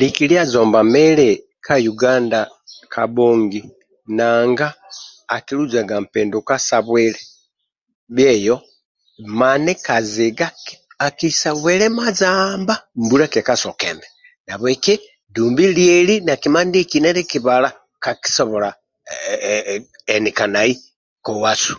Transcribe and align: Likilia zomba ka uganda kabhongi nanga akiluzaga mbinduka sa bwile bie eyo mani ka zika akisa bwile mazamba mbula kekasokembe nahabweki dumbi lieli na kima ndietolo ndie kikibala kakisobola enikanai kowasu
Likilia 0.00 0.42
zomba 0.52 0.78
ka 1.66 1.74
uganda 1.92 2.40
kabhongi 2.94 3.60
nanga 4.18 4.68
akiluzaga 5.36 5.94
mbinduka 6.04 6.54
sa 6.68 6.78
bwile 6.88 7.20
bie 8.14 8.30
eyo 8.38 8.56
mani 9.38 9.72
ka 9.86 9.96
zika 10.12 10.46
akisa 11.06 11.50
bwile 11.60 11.86
mazamba 11.98 12.74
mbula 13.02 13.26
kekasokembe 13.32 14.06
nahabweki 14.44 14.94
dumbi 15.34 15.64
lieli 15.76 16.14
na 16.26 16.34
kima 16.42 16.60
ndietolo 16.66 17.08
ndie 17.10 17.24
kikibala 17.30 17.68
kakisobola 18.04 18.70
enikanai 20.14 20.72
kowasu 21.24 21.74